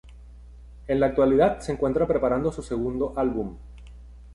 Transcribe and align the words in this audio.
En 0.87 0.99
la 0.99 1.05
actualidad 1.05 1.59
se 1.59 1.73
encuentran 1.73 2.07
preparando 2.07 2.51
su 2.51 2.63
segundo 2.63 3.13
álbum. 3.15 3.55